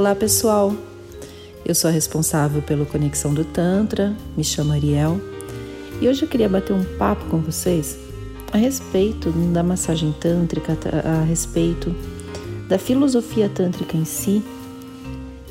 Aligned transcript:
Olá 0.00 0.14
pessoal, 0.14 0.74
eu 1.62 1.74
sou 1.74 1.90
a 1.90 1.92
responsável 1.92 2.62
pela 2.62 2.86
Conexão 2.86 3.34
do 3.34 3.44
Tantra, 3.44 4.16
me 4.34 4.42
chamo 4.42 4.72
Ariel 4.72 5.20
e 6.00 6.08
hoje 6.08 6.22
eu 6.22 6.28
queria 6.28 6.48
bater 6.48 6.72
um 6.72 6.82
papo 6.96 7.26
com 7.26 7.36
vocês 7.36 7.98
a 8.50 8.56
respeito 8.56 9.30
da 9.52 9.62
massagem 9.62 10.10
tântrica, 10.18 10.74
a 11.04 11.22
respeito 11.24 11.94
da 12.66 12.78
filosofia 12.78 13.50
tântrica 13.50 13.94
em 13.94 14.06
si 14.06 14.42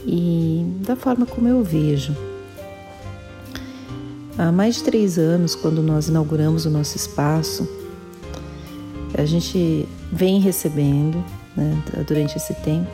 e 0.03 0.65
da 0.81 0.95
forma 0.95 1.27
como 1.27 1.47
eu 1.47 1.63
vejo. 1.63 2.17
Há 4.35 4.51
mais 4.51 4.77
de 4.77 4.83
três 4.83 5.19
anos, 5.19 5.53
quando 5.53 5.83
nós 5.83 6.07
inauguramos 6.07 6.65
o 6.65 6.71
nosso 6.71 6.97
espaço, 6.97 7.69
a 9.15 9.25
gente 9.25 9.87
vem 10.11 10.39
recebendo, 10.39 11.23
né, 11.55 11.83
durante 12.07 12.35
esse 12.35 12.55
tempo, 12.55 12.89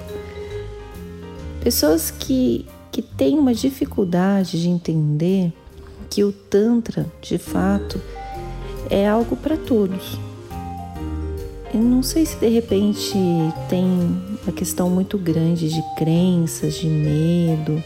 pessoas 1.66 2.12
que, 2.12 2.64
que 2.92 3.02
têm 3.02 3.40
uma 3.40 3.52
dificuldade 3.52 4.62
de 4.62 4.70
entender 4.70 5.52
que 6.12 6.24
o 6.24 6.32
Tantra, 6.32 7.08
de 7.20 7.40
fato, 7.40 8.00
é 8.88 9.10
algo 9.10 9.36
para 9.36 9.58
todos. 9.58 10.20
Eu 11.74 11.82
não 11.82 12.04
sei 12.04 12.24
se 12.24 12.38
de 12.38 12.48
repente 12.50 13.18
tem 13.68 13.84
uma 14.44 14.54
questão 14.56 14.92
muito 14.92 15.18
grande 15.18 15.68
de 15.70 15.82
crenças, 15.98 16.76
de 16.76 16.86
medo, 16.86 17.84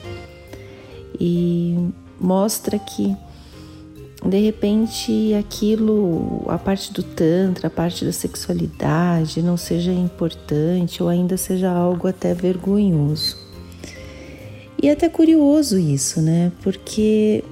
e 1.18 1.78
mostra 2.20 2.78
que 2.78 3.16
de 4.26 4.40
repente 4.42 5.34
aquilo, 5.36 6.44
a 6.50 6.58
parte 6.58 6.92
do 6.92 7.02
Tantra, 7.02 7.68
a 7.68 7.72
parte 7.72 8.04
da 8.04 8.12
sexualidade 8.12 9.42
não 9.42 9.56
seja 9.56 9.94
importante 9.94 11.02
ou 11.02 11.08
ainda 11.08 11.38
seja 11.38 11.72
algo 11.72 12.10
até 12.10 12.34
vergonhoso. 12.34 13.39
E 14.82 14.88
é 14.88 14.92
até 14.94 15.10
curioso 15.10 15.78
isso, 15.78 16.22
né? 16.22 16.54
Porque 16.62 17.44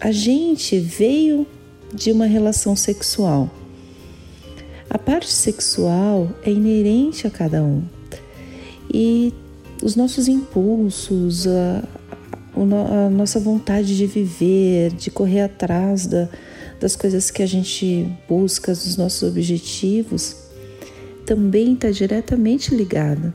a 0.00 0.10
gente 0.10 0.78
veio 0.78 1.46
de 1.92 2.10
uma 2.10 2.24
relação 2.24 2.74
sexual. 2.74 3.50
A 4.88 4.96
parte 4.96 5.30
sexual 5.30 6.30
é 6.42 6.50
inerente 6.50 7.26
a 7.26 7.30
cada 7.30 7.62
um. 7.62 7.82
E 8.92 9.34
os 9.82 9.96
nossos 9.96 10.28
impulsos, 10.28 11.46
a, 11.46 11.84
a 12.54 13.10
nossa 13.10 13.38
vontade 13.38 13.94
de 13.94 14.06
viver, 14.06 14.92
de 14.92 15.10
correr 15.10 15.42
atrás 15.42 16.06
da, 16.06 16.26
das 16.80 16.96
coisas 16.96 17.30
que 17.30 17.42
a 17.42 17.46
gente 17.46 18.10
busca, 18.26 18.72
dos 18.72 18.96
nossos 18.96 19.28
objetivos, 19.28 20.36
também 21.26 21.74
está 21.74 21.90
diretamente 21.90 22.74
ligada 22.74 23.34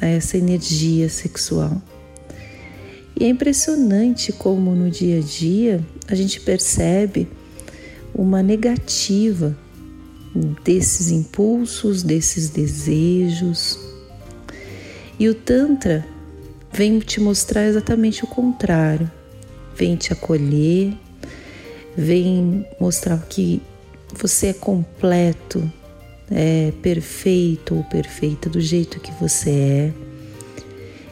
a 0.00 0.06
essa 0.06 0.36
energia 0.36 1.08
sexual. 1.08 1.82
E 3.20 3.24
é 3.26 3.28
impressionante 3.28 4.32
como 4.32 4.74
no 4.74 4.90
dia 4.90 5.18
a 5.18 5.20
dia 5.20 5.84
a 6.08 6.14
gente 6.14 6.40
percebe 6.40 7.28
uma 8.14 8.42
negativa 8.42 9.54
desses 10.64 11.10
impulsos, 11.10 12.02
desses 12.02 12.48
desejos. 12.48 13.78
E 15.18 15.28
o 15.28 15.34
Tantra 15.34 16.06
vem 16.72 16.98
te 16.98 17.20
mostrar 17.20 17.66
exatamente 17.66 18.24
o 18.24 18.26
contrário, 18.26 19.10
vem 19.76 19.96
te 19.96 20.14
acolher, 20.14 20.94
vem 21.94 22.66
mostrar 22.80 23.18
que 23.28 23.60
você 24.14 24.46
é 24.46 24.52
completo, 24.54 25.70
é 26.30 26.72
perfeito 26.80 27.74
ou 27.74 27.84
perfeita 27.84 28.48
do 28.48 28.62
jeito 28.62 28.98
que 28.98 29.12
você 29.20 29.50
é 29.50 29.92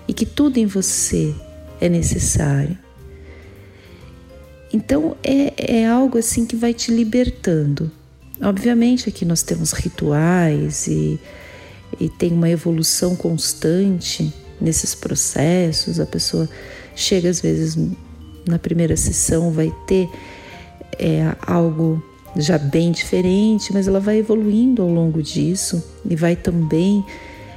e 0.09 0.15
que 0.15 0.25
tudo 0.25 0.57
em 0.57 0.65
você 0.65 1.35
é 1.81 1.89
necessário. 1.89 2.77
Então 4.73 5.17
é, 5.23 5.81
é 5.81 5.87
algo 5.87 6.19
assim 6.19 6.45
que 6.45 6.57
vai 6.57 6.75
te 6.75 6.93
libertando. 6.93 7.91
Obviamente 8.41 9.09
aqui 9.09 9.25
nós 9.25 9.43
temos 9.43 9.73
rituais 9.73 10.87
e, 10.87 11.19
e 11.99 12.09
tem 12.09 12.33
uma 12.33 12.49
evolução 12.49 13.17
constante 13.17 14.33
nesses 14.61 14.95
processos. 14.95 15.99
A 15.99 16.07
pessoa 16.07 16.49
chega 16.95 17.29
às 17.29 17.41
vezes 17.41 17.77
na 18.47 18.59
primeira 18.59 18.97
sessão, 18.97 19.51
vai 19.51 19.73
ter 19.87 20.09
é, 20.99 21.35
algo 21.47 22.03
já 22.37 22.59
bem 22.59 22.93
diferente, 22.93 23.73
mas 23.73 23.89
ela 23.89 24.01
vai 24.01 24.19
evoluindo 24.19 24.83
ao 24.83 24.89
longo 24.89 25.23
disso 25.23 25.83
e 26.09 26.15
vai 26.15 26.37
também 26.37 27.05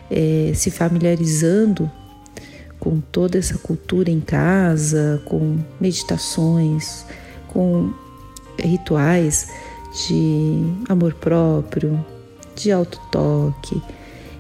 é, 0.10 0.52
se 0.56 0.72
familiarizando 0.72 1.90
com 2.82 3.00
toda 3.00 3.38
essa 3.38 3.60
cultura 3.60 4.10
em 4.10 4.20
casa, 4.20 5.22
com 5.26 5.60
meditações, 5.80 7.06
com 7.48 7.94
rituais 8.60 9.48
de 10.08 10.64
amor 10.90 11.14
próprio, 11.14 12.04
de 12.56 12.72
autotoque, 12.72 13.80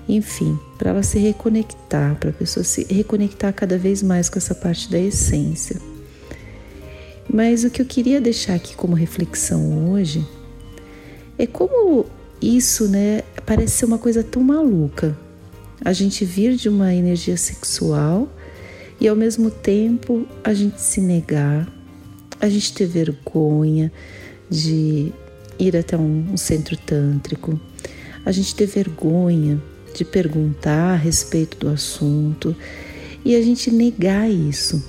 enfim, 0.09 0.59
para 0.75 0.89
ela 0.89 1.03
se 1.03 1.19
reconectar, 1.19 2.15
para 2.15 2.31
a 2.31 2.33
pessoa 2.33 2.63
se 2.63 2.83
reconectar 2.91 3.53
cada 3.53 3.77
vez 3.77 4.01
mais 4.01 4.27
com 4.27 4.39
essa 4.39 4.55
parte 4.55 4.89
da 4.89 4.97
essência. 4.97 5.79
Mas 7.31 7.63
o 7.63 7.69
que 7.69 7.79
eu 7.79 7.85
queria 7.85 8.19
deixar 8.19 8.55
aqui 8.55 8.75
como 8.75 8.95
reflexão 8.95 9.91
hoje 9.91 10.27
é 11.37 11.45
como 11.45 12.07
isso, 12.41 12.87
né, 12.87 13.21
parece 13.45 13.77
ser 13.77 13.85
uma 13.85 13.99
coisa 13.99 14.23
tão 14.23 14.41
maluca, 14.41 15.15
a 15.83 15.93
gente 15.93 16.23
vir 16.23 16.55
de 16.55 16.69
uma 16.69 16.93
energia 16.93 17.35
sexual 17.35 18.31
e 18.99 19.07
ao 19.07 19.15
mesmo 19.15 19.49
tempo 19.49 20.27
a 20.43 20.53
gente 20.53 20.79
se 20.79 21.01
negar, 21.01 21.67
a 22.39 22.47
gente 22.47 22.73
ter 22.73 22.85
vergonha 22.85 23.91
de 24.49 25.11
ir 25.57 25.75
até 25.75 25.97
um, 25.97 26.33
um 26.33 26.37
centro 26.37 26.77
tântrico, 26.77 27.59
a 28.23 28.31
gente 28.31 28.53
ter 28.53 28.67
vergonha 28.67 29.61
de 29.93 30.05
perguntar 30.05 30.93
a 30.93 30.95
respeito 30.95 31.57
do 31.57 31.67
assunto 31.67 32.55
e 33.25 33.35
a 33.35 33.41
gente 33.41 33.71
negar 33.71 34.29
isso, 34.29 34.83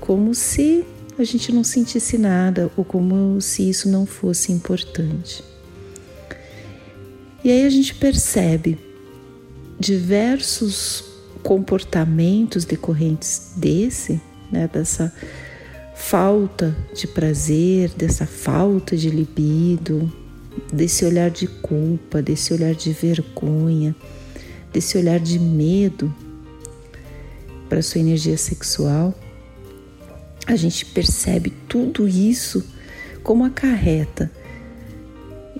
como 0.00 0.34
se 0.34 0.84
a 1.18 1.24
gente 1.24 1.52
não 1.52 1.64
sentisse 1.64 2.16
nada 2.16 2.70
ou 2.76 2.84
como 2.84 3.40
se 3.40 3.68
isso 3.68 3.88
não 3.88 4.06
fosse 4.06 4.52
importante. 4.52 5.42
E 7.42 7.50
aí 7.50 7.64
a 7.64 7.70
gente 7.70 7.94
percebe 7.94 8.87
diversos 9.78 11.04
comportamentos 11.42 12.64
decorrentes 12.64 13.52
desse, 13.56 14.20
né, 14.50 14.68
dessa 14.72 15.12
falta 15.94 16.76
de 16.94 17.06
prazer, 17.06 17.90
dessa 17.90 18.26
falta 18.26 18.96
de 18.96 19.10
libido, 19.10 20.12
desse 20.72 21.04
olhar 21.04 21.30
de 21.30 21.46
culpa, 21.46 22.20
desse 22.20 22.52
olhar 22.52 22.74
de 22.74 22.92
vergonha, 22.92 23.94
desse 24.72 24.98
olhar 24.98 25.20
de 25.20 25.38
medo 25.38 26.14
para 27.68 27.82
sua 27.82 28.00
energia 28.00 28.36
sexual, 28.36 29.14
a 30.46 30.56
gente 30.56 30.86
percebe 30.86 31.50
tudo 31.68 32.08
isso 32.08 32.64
como 33.22 33.44
acarreta 33.44 34.30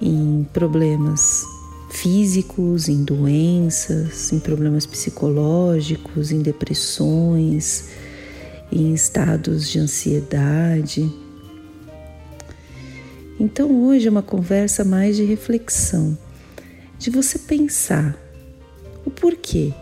em 0.01 0.47
problemas 0.53 1.45
físicos, 1.91 2.89
em 2.89 3.03
doenças, 3.03 4.33
em 4.33 4.39
problemas 4.39 4.87
psicológicos, 4.87 6.31
em 6.31 6.41
depressões, 6.41 7.89
em 8.71 8.93
estados 8.93 9.69
de 9.69 9.79
ansiedade. 9.79 11.11
Então 13.41 13.85
hoje 13.87 14.09
é 14.09 14.11
uma 14.11 14.23
conversa 14.23 14.85
mais 14.85 15.17
de 15.17 15.25
reflexão, 15.25 16.17
de 16.99 17.11
você 17.11 17.39
pensar 17.39 18.17
o 19.05 19.11
porquê. 19.11 19.73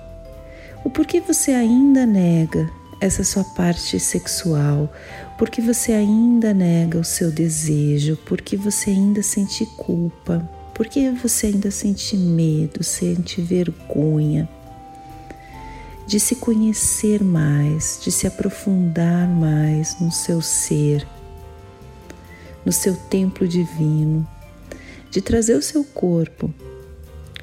O 0.85 0.91
porquê 0.91 1.21
você 1.21 1.51
ainda 1.53 2.07
nega 2.07 2.71
essa 3.01 3.25
sua 3.25 3.45
parte 3.45 3.99
sexual, 3.99 4.93
porque 5.37 5.61
você 5.61 5.93
ainda 5.93 6.55
nega 6.55 6.99
o 6.99 7.05
seu 7.05 7.31
desejo, 7.31 8.17
porque 8.25 8.57
você 8.57 8.91
ainda 8.91 9.23
sente 9.23 9.67
culpa, 9.77 10.49
por 10.77 10.87
que 10.89 11.11
você 11.11 11.47
ainda 11.47 11.71
sente 11.71 12.19
medo, 12.19 12.85
sente 12.85 13.41
vergonha 13.41 14.47
de 16.07 16.21
se 16.21 16.37
conhecer 16.37 17.25
mais, 17.25 17.99
de 18.05 18.13
se 18.13 18.27
aprofundar 18.27 19.27
mais 19.27 19.99
no 19.99 20.13
seu 20.13 20.43
ser, 20.43 21.09
no 22.63 22.71
seu 22.73 22.95
templo 22.95 23.49
divino, 23.49 24.29
de 25.11 25.23
trazer 25.23 25.55
o 25.55 25.63
seu 25.63 25.83
corpo 25.83 26.53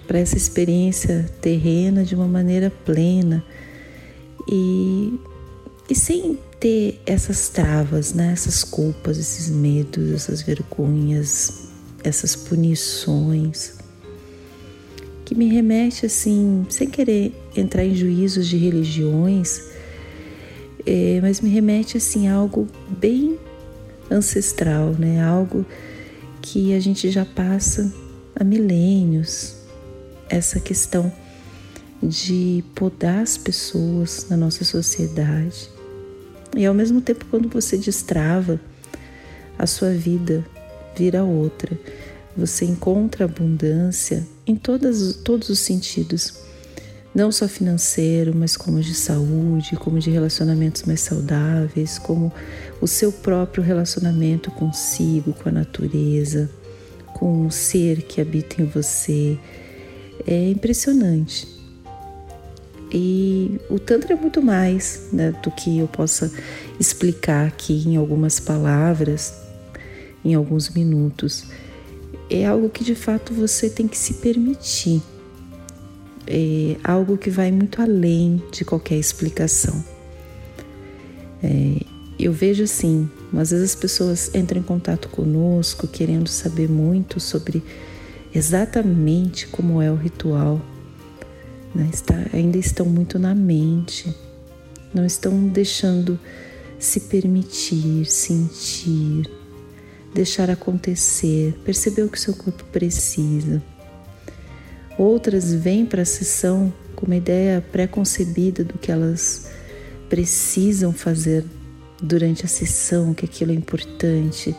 para 0.05 0.19
essa 0.19 0.37
experiência 0.37 1.27
terrena 1.41 2.03
de 2.03 2.13
uma 2.13 2.27
maneira 2.27 2.71
plena 2.85 3.43
e, 4.47 5.19
e 5.89 5.95
sem 5.95 6.37
ter 6.59 7.01
essas 7.03 7.49
travas, 7.49 8.13
né? 8.13 8.31
essas 8.31 8.63
culpas, 8.63 9.17
esses 9.17 9.49
medos, 9.49 10.11
essas 10.11 10.43
vergonhas, 10.43 11.62
essas 12.03 12.35
punições, 12.35 13.75
que 15.25 15.33
me 15.33 15.47
remete 15.47 16.05
assim, 16.05 16.65
sem 16.69 16.89
querer 16.89 17.33
entrar 17.55 17.85
em 17.85 17.95
juízos 17.95 18.47
de 18.47 18.57
religiões, 18.57 19.69
é, 20.85 21.19
mas 21.21 21.39
me 21.39 21.49
remete 21.49 21.97
assim 21.97 22.27
a 22.27 22.35
algo 22.35 22.67
bem 22.99 23.39
ancestral, 24.11 24.93
né? 24.99 25.23
Algo 25.23 25.65
que 26.41 26.73
a 26.73 26.79
gente 26.79 27.09
já 27.09 27.25
passa 27.25 27.91
há 28.35 28.43
milênios. 28.43 29.55
Essa 30.29 30.59
questão 30.59 31.11
de 32.01 32.63
podar 32.75 33.19
as 33.19 33.37
pessoas 33.37 34.27
na 34.29 34.35
nossa 34.35 34.65
sociedade. 34.65 35.69
E 36.55 36.65
ao 36.65 36.73
mesmo 36.73 37.01
tempo, 37.01 37.25
quando 37.29 37.47
você 37.47 37.77
destrava, 37.77 38.59
a 39.57 39.65
sua 39.65 39.91
vida 39.91 40.45
vira 40.95 41.23
outra. 41.23 41.77
Você 42.35 42.65
encontra 42.65 43.25
abundância 43.25 44.25
em 44.45 44.55
todas, 44.55 45.15
todos 45.23 45.49
os 45.49 45.59
sentidos, 45.59 46.41
não 47.13 47.31
só 47.31 47.47
financeiro, 47.47 48.33
mas 48.35 48.57
como 48.57 48.81
de 48.81 48.95
saúde, 48.95 49.75
como 49.75 49.99
de 49.99 50.09
relacionamentos 50.09 50.83
mais 50.83 51.01
saudáveis, 51.01 51.99
como 51.99 52.33
o 52.81 52.87
seu 52.87 53.11
próprio 53.11 53.63
relacionamento 53.63 54.49
consigo, 54.51 55.33
com 55.33 55.49
a 55.49 55.51
natureza, 55.51 56.49
com 57.13 57.45
o 57.45 57.51
ser 57.51 58.01
que 58.01 58.19
habita 58.19 58.61
em 58.61 58.65
você. 58.65 59.37
É 60.25 60.49
impressionante. 60.49 61.47
E 62.91 63.59
o 63.69 63.79
Tantra 63.79 64.13
é 64.13 64.15
muito 64.15 64.41
mais 64.41 65.07
né, 65.11 65.31
do 65.43 65.49
que 65.49 65.79
eu 65.79 65.87
possa 65.87 66.31
explicar 66.79 67.47
aqui 67.47 67.83
em 67.87 67.95
algumas 67.95 68.39
palavras, 68.39 69.33
em 70.23 70.33
alguns 70.33 70.69
minutos. 70.69 71.45
É 72.29 72.45
algo 72.45 72.69
que 72.69 72.83
de 72.83 72.95
fato 72.95 73.33
você 73.33 73.69
tem 73.69 73.87
que 73.87 73.97
se 73.97 74.15
permitir. 74.15 75.01
É 76.25 76.77
algo 76.83 77.17
que 77.17 77.29
vai 77.29 77.51
muito 77.51 77.81
além 77.81 78.41
de 78.51 78.63
qualquer 78.63 78.95
explicação. 78.95 79.83
É, 81.41 81.81
eu 82.17 82.31
vejo 82.31 82.63
assim, 82.63 83.09
às 83.37 83.51
vezes 83.51 83.71
as 83.71 83.75
pessoas 83.75 84.33
entram 84.33 84.61
em 84.61 84.63
contato 84.63 85.09
conosco 85.09 85.87
querendo 85.87 86.29
saber 86.29 86.69
muito 86.69 87.19
sobre 87.19 87.61
exatamente 88.33 89.47
como 89.47 89.81
é 89.81 89.91
o 89.91 89.95
ritual 89.95 90.61
né? 91.73 91.89
Está, 91.91 92.15
ainda 92.31 92.57
estão 92.57 92.85
muito 92.85 93.17
na 93.17 93.33
mente, 93.33 94.13
não 94.93 95.05
estão 95.05 95.47
deixando 95.47 96.19
se 96.77 97.01
permitir, 97.01 98.05
sentir, 98.05 99.29
deixar 100.13 100.49
acontecer, 100.49 101.53
perceber 101.65 102.03
o 102.03 102.09
que 102.09 102.19
seu 102.19 102.33
corpo 102.33 102.63
precisa. 102.65 103.61
Outras 104.97 105.53
vêm 105.53 105.85
para 105.85 106.03
a 106.03 106.05
sessão 106.05 106.71
com 106.95 107.05
uma 107.05 107.15
ideia 107.15 107.63
pré-concebida 107.71 108.63
do 108.63 108.77
que 108.77 108.91
elas 108.91 109.49
precisam 110.07 110.93
fazer 110.93 111.43
durante 112.01 112.45
a 112.45 112.47
sessão, 112.47 113.13
que 113.13 113.25
aquilo 113.25 113.51
é 113.51 113.55
importante, 113.55 114.55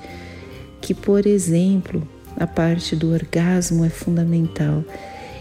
que, 0.81 0.93
por 0.93 1.27
exemplo, 1.27 2.06
a 2.37 2.47
parte 2.47 2.97
do 2.97 3.12
orgasmo 3.12 3.85
é 3.85 3.89
fundamental 3.89 4.83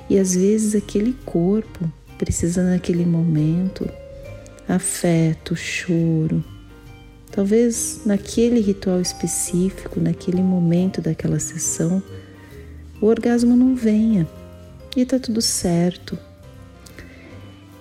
e 0.09 0.19
às 0.19 0.35
vezes 0.35 0.75
aquele 0.75 1.13
corpo 1.25 1.91
precisa 2.17 2.61
naquele 2.63 3.05
momento 3.05 3.89
afeto, 4.67 5.55
choro. 5.55 6.43
Talvez 7.33 8.01
naquele 8.05 8.59
ritual 8.59 9.01
específico, 9.01 9.99
naquele 9.99 10.43
momento 10.43 11.01
daquela 11.01 11.39
sessão, 11.39 12.01
o 13.01 13.07
orgasmo 13.07 13.55
não 13.55 13.75
venha 13.75 14.29
e 14.95 15.03
tá 15.03 15.17
tudo 15.17 15.41
certo. 15.41 16.15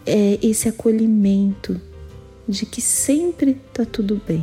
É 0.06 0.38
esse 0.42 0.70
acolhimento 0.70 1.78
de 2.48 2.64
que 2.64 2.80
sempre 2.80 3.60
tá 3.74 3.84
tudo 3.84 4.20
bem, 4.26 4.42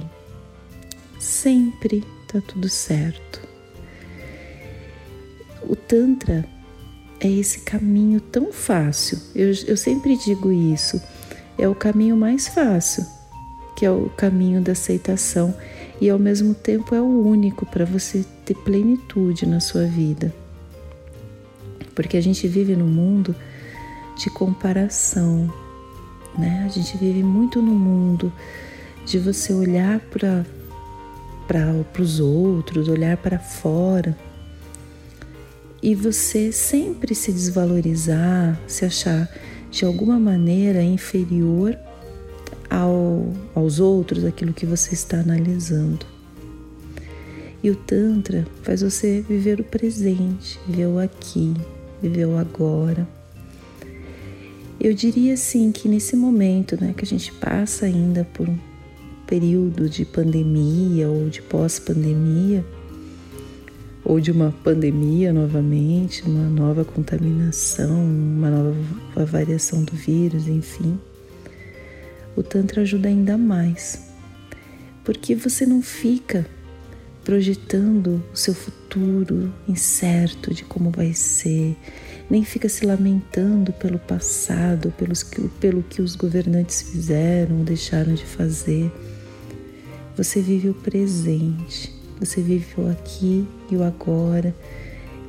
sempre 1.20 2.04
tá 2.32 2.40
tudo 2.48 2.70
certo. 2.70 3.42
O 5.64 5.76
Tantra 5.76 6.46
é 7.20 7.28
esse 7.28 7.62
caminho 7.62 8.22
tão 8.22 8.54
fácil. 8.54 9.20
Eu, 9.34 9.52
eu 9.66 9.76
sempre 9.76 10.16
digo 10.18 10.52
isso. 10.52 11.02
É 11.58 11.68
o 11.68 11.74
caminho 11.74 12.16
mais 12.16 12.48
fácil, 12.48 13.06
que 13.80 13.86
é 13.86 13.92
o 13.92 14.10
caminho 14.10 14.60
da 14.60 14.74
aceitação 14.74 15.56
e 16.02 16.10
ao 16.10 16.20
mesmo 16.20 16.54
tempo 16.54 16.94
é 16.94 17.00
o 17.02 17.26
único 17.26 17.66
para 17.66 17.86
você 17.86 18.26
ter 18.44 18.54
plenitude 18.56 19.46
na 19.46 19.62
sua 19.62 19.86
vida. 19.86 20.34
Porque 21.96 22.18
a 22.18 22.22
gente 22.22 22.46
vive 22.46 22.76
num 22.76 22.90
mundo 22.90 23.34
de 24.18 24.30
comparação, 24.32 25.50
né? 26.38 26.64
A 26.66 26.68
gente 26.68 26.98
vive 26.98 27.24
muito 27.24 27.62
no 27.62 27.74
mundo 27.74 28.34
de 29.06 29.18
você 29.18 29.54
olhar 29.54 30.02
para 30.12 30.46
para 31.48 32.02
os 32.02 32.20
outros, 32.20 32.90
olhar 32.90 33.16
para 33.16 33.40
fora 33.40 34.16
e 35.82 35.96
você 35.96 36.52
sempre 36.52 37.16
se 37.16 37.32
desvalorizar, 37.32 38.60
se 38.68 38.84
achar 38.84 39.28
de 39.72 39.86
alguma 39.86 40.20
maneira 40.20 40.84
inferior 40.84 41.80
ao, 42.70 43.34
aos 43.56 43.80
outros, 43.80 44.24
aquilo 44.24 44.54
que 44.54 44.66
você 44.66 44.94
está 44.94 45.20
analisando. 45.20 46.06
E 47.62 47.70
o 47.70 47.76
Tantra 47.76 48.48
faz 48.64 48.82
você 48.82 49.24
viver 49.28 49.60
o 49.60 49.64
presente, 49.64 50.60
viver 50.66 50.88
o 50.88 51.00
aqui, 51.00 51.54
viver 52.02 52.26
o 52.26 52.38
agora. 52.38 53.08
Eu 54.80 54.94
diria 54.94 55.34
assim 55.34 55.72
que 55.72 55.90
nesse 55.90 56.16
momento, 56.16 56.78
né, 56.80 56.94
que 56.96 57.04
a 57.04 57.08
gente 57.08 57.34
passa 57.34 57.86
ainda 57.86 58.24
por 58.24 58.48
um 58.48 58.58
período 59.28 59.90
de 59.90 60.06
pandemia 60.06 61.10
ou 61.10 61.28
de 61.30 61.42
pós-pandemia, 61.42 62.64
ou 64.06 64.20
de 64.20 64.32
uma 64.32 64.54
pandemia 64.64 65.34
novamente, 65.34 66.24
uma 66.24 66.50
nova 66.50 66.86
contaminação, 66.86 68.02
uma 68.02 68.50
nova 68.50 69.26
variação 69.26 69.84
do 69.84 69.94
vírus, 69.94 70.48
enfim. 70.48 70.98
O 72.40 72.44
Tantra 72.44 72.84
ajuda 72.84 73.10
ainda 73.10 73.38
mais, 73.38 74.14
porque 75.04 75.36
você 75.36 75.66
não 75.66 75.82
fica 75.82 76.46
projetando 77.26 78.24
o 78.34 78.38
seu 78.38 78.54
futuro 78.54 79.54
incerto 79.68 80.54
de 80.54 80.64
como 80.64 80.90
vai 80.90 81.14
ser, 81.14 81.76
nem 82.30 82.46
fica 82.46 82.70
se 82.70 82.86
lamentando 82.86 83.74
pelo 83.74 84.00
passado, 84.00 84.92
pelos 84.98 85.22
que, 85.22 85.48
pelo 85.60 85.84
que 85.84 86.02
os 86.02 86.16
governantes 86.16 86.82
fizeram 86.82 87.58
ou 87.58 87.64
deixaram 87.66 88.14
de 88.14 88.26
fazer. 88.26 88.90
Você 90.16 90.42
vive 90.42 90.70
o 90.70 90.74
presente 90.74 92.00
você 92.20 92.42
vive 92.42 92.82
o 92.82 92.90
aqui 92.90 93.48
e 93.72 93.78
o 93.78 93.84
agora 93.84 94.54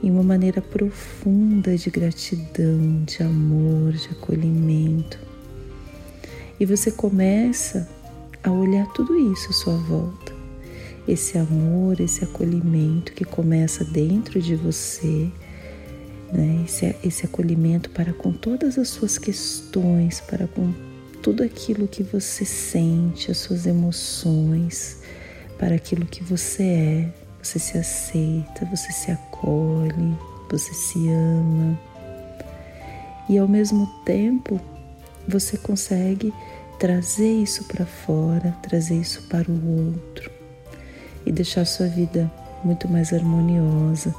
em 0.03 0.11
uma 0.11 0.25
maneira 0.25 0.61
profunda 0.61 1.77
de 1.77 1.89
gratidão, 1.89 3.05
de 3.07 3.23
amor, 3.23 3.93
de 3.93 4.09
acolhimento. 4.09 5.30
E 6.61 6.67
você 6.67 6.91
começa 6.91 7.89
a 8.45 8.51
olhar 8.51 8.87
tudo 8.89 9.19
isso 9.33 9.49
à 9.49 9.53
sua 9.55 9.77
volta. 9.79 10.35
Esse 11.09 11.39
amor, 11.39 11.99
esse 11.99 12.23
acolhimento 12.23 13.15
que 13.15 13.25
começa 13.25 13.83
dentro 13.83 14.43
de 14.43 14.55
você, 14.55 15.31
né? 16.31 16.63
esse, 16.67 16.95
esse 17.03 17.25
acolhimento 17.25 17.89
para 17.89 18.13
com 18.13 18.31
todas 18.31 18.79
as 18.79 18.91
suas 18.91 19.17
questões, 19.17 20.21
para 20.21 20.47
com 20.47 20.71
tudo 21.23 21.43
aquilo 21.43 21.89
que 21.89 22.03
você 22.03 22.45
sente, 22.45 23.31
as 23.31 23.39
suas 23.39 23.67
emoções 23.67 24.99
para 25.59 25.75
aquilo 25.75 26.05
que 26.05 26.23
você 26.23 26.63
é. 26.63 27.15
Você 27.43 27.59
se 27.59 27.79
aceita, 27.79 28.67
você 28.67 28.93
se 28.93 29.11
acolhe, 29.11 30.15
você 30.51 30.75
se 30.75 31.09
ama. 31.09 31.81
E 33.31 33.39
ao 33.39 33.49
mesmo 33.49 33.87
tempo, 34.05 34.61
você 35.27 35.57
consegue 35.57 36.33
trazer 36.79 37.31
isso 37.31 37.65
para 37.65 37.85
fora, 37.85 38.57
trazer 38.63 38.97
isso 38.97 39.23
para 39.29 39.51
o 39.51 39.95
outro 39.95 40.31
e 41.27 41.33
deixar 41.33 41.65
sua 41.65 41.87
vida 41.87 42.31
muito 42.65 42.89
mais 42.89 43.13
harmoniosa, 43.13 44.15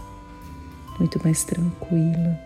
muito 1.00 1.22
mais 1.24 1.44
tranquila. 1.44 2.40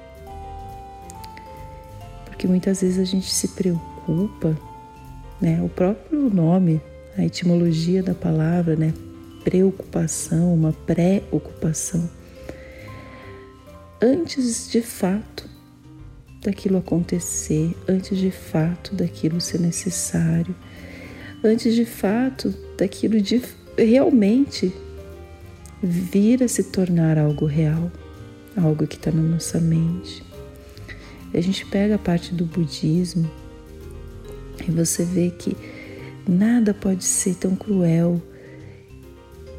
Porque 2.26 2.48
muitas 2.48 2.82
vezes 2.82 3.00
a 3.00 3.06
gente 3.06 3.32
se 3.32 3.50
preocupa, 3.50 4.58
né? 5.42 5.62
O 5.62 5.70
próprio 5.70 6.30
nome 6.30 6.82
a 7.18 7.24
etimologia 7.24 8.04
da 8.04 8.14
palavra, 8.14 8.76
né? 8.76 8.94
Preocupação, 9.44 10.54
uma 10.54 10.74
pré-ocupação. 10.74 12.10
Antes 14.02 14.70
de 14.70 14.82
fato 14.82 15.50
daquilo 16.46 16.78
acontecer, 16.78 17.76
antes 17.88 18.18
de 18.18 18.32
fato 18.32 18.96
daquilo 18.96 19.42
ser 19.42 19.60
necessário, 19.60 20.56
antes 21.44 21.74
de 21.74 21.86
fato 21.86 22.54
daquilo 22.78 23.20
de 23.20 23.42
realmente 23.78 24.74
vir 25.82 26.44
a 26.44 26.48
se 26.48 26.66
tornar 26.66 27.18
algo 27.18 27.46
real, 27.46 27.92
algo 28.56 28.86
que 28.88 28.96
está 28.96 29.12
na 29.12 29.22
nossa 29.22 29.60
mente. 29.60 30.24
A 31.34 31.42
gente 31.42 31.66
pega 31.66 31.96
a 31.96 32.00
parte 32.00 32.34
do 32.34 32.46
budismo 32.46 33.30
e 34.68 34.72
você 34.72 35.04
vê 35.04 35.32
que 35.32 35.58
nada 36.28 36.74
pode 36.74 37.04
ser 37.04 37.36
tão 37.36 37.56
cruel 37.56 38.22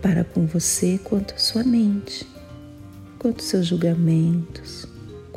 para 0.01 0.25
com 0.25 0.47
você 0.47 1.01
quanto 1.03 1.35
a 1.35 1.39
sua 1.39 1.65
mente, 1.65 2.27
quanto 3.19 3.43
seus 3.43 3.67
julgamentos, 3.67 4.87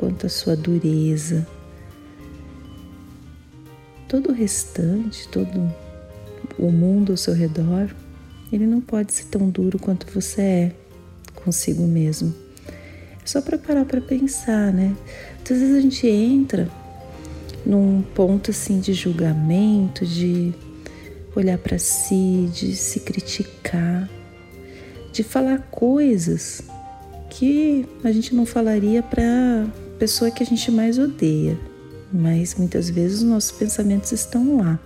quanto 0.00 0.24
a 0.24 0.30
sua 0.30 0.56
dureza. 0.56 1.46
Todo 4.08 4.30
o 4.30 4.32
restante, 4.32 5.28
todo 5.28 5.70
o 6.58 6.72
mundo 6.72 7.12
ao 7.12 7.18
seu 7.18 7.34
redor, 7.34 7.94
ele 8.50 8.66
não 8.66 8.80
pode 8.80 9.12
ser 9.12 9.26
tão 9.26 9.50
duro 9.50 9.78
quanto 9.78 10.06
você 10.10 10.40
é 10.40 10.72
consigo 11.34 11.86
mesmo. 11.86 12.34
É 13.22 13.26
só 13.26 13.42
para 13.42 13.58
parar 13.58 13.84
para 13.84 14.00
pensar, 14.00 14.72
né? 14.72 14.96
Às 15.42 15.58
vezes 15.58 15.76
a 15.76 15.80
gente 15.80 16.06
entra 16.06 16.68
num 17.66 18.02
ponto 18.14 18.50
assim 18.52 18.80
de 18.80 18.94
julgamento, 18.94 20.06
de 20.06 20.54
olhar 21.36 21.58
para 21.58 21.78
si, 21.78 22.48
de 22.54 22.74
se 22.74 23.00
criticar, 23.00 24.08
de 25.12 25.22
falar 25.22 25.58
coisas 25.70 26.62
que 27.28 27.86
a 28.02 28.10
gente 28.10 28.34
não 28.34 28.46
falaria 28.46 29.02
para 29.02 29.66
pessoa 30.00 30.30
que 30.30 30.42
a 30.42 30.46
gente 30.46 30.70
mais 30.70 30.98
odeia, 30.98 31.58
mas 32.10 32.54
muitas 32.54 32.88
vezes 32.88 33.18
os 33.18 33.28
nossos 33.28 33.50
pensamentos 33.50 34.10
estão 34.12 34.56
lá, 34.56 34.80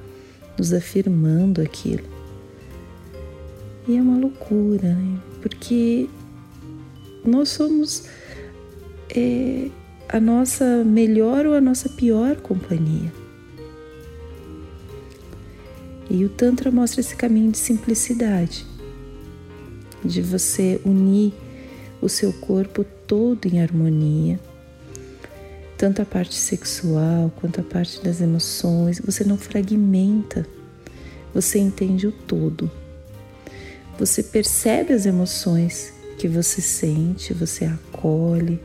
nos 0.59 0.73
afirmando 0.73 1.63
aquilo. 1.63 2.03
E 3.87 3.97
é 3.97 4.03
uma 4.03 4.19
loucura, 4.19 4.93
né? 4.93 5.21
Porque 5.41 6.09
nós 7.25 7.51
somos 7.51 8.07
é, 9.15 9.69
a 10.09 10.19
nossa 10.19 10.83
melhor 10.83 11.47
ou 11.47 11.55
a 11.55 11.61
nossa 11.61 11.89
pior 11.91 12.35
companhia. 12.37 13.13
E 16.11 16.25
o 16.25 16.29
Tantra 16.29 16.73
mostra 16.73 17.01
esse 17.01 17.15
caminho 17.15 17.53
de 17.53 17.59
simplicidade, 17.59 18.67
de 20.05 20.21
você 20.21 20.81
unir 20.85 21.33
o 22.03 22.09
seu 22.09 22.33
corpo 22.33 22.85
todo 23.07 23.47
em 23.47 23.63
harmonia, 23.63 24.41
tanto 25.77 26.01
a 26.03 26.05
parte 26.05 26.35
sexual 26.35 27.33
quanto 27.37 27.61
a 27.61 27.65
parte 27.65 28.03
das 28.03 28.21
emoções, 28.21 29.01
você 29.01 29.25
não 29.25 29.37
fragmenta, 29.37 30.47
você 31.33 31.59
entende 31.59 32.07
o 32.07 32.13
todo. 32.13 32.71
Você 33.99 34.23
percebe 34.23 34.93
as 34.93 35.07
emoções 35.07 35.93
que 36.19 36.29
você 36.29 36.61
sente, 36.61 37.33
você 37.33 37.65
acolhe, 37.65 38.61